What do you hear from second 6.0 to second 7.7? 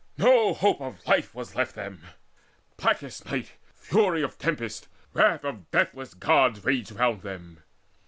Gods, Raged round them.